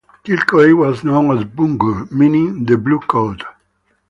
Kilcoy 0.23 0.75
was 0.75 1.03
known 1.03 1.37
as 1.37 1.43
Bumgur, 1.45 2.09
meaning 2.09 2.65
the 2.65 2.75
'blue 2.75 2.99
cod'. 3.01 3.43